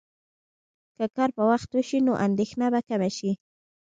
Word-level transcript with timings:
که 0.95 1.05
کار 1.15 1.29
په 1.37 1.43
وخت 1.51 1.69
وشي، 1.73 1.99
نو 2.07 2.13
اندېښنه 2.25 2.65
به 2.73 2.79
کمه 2.89 3.09
شي. 3.17 3.31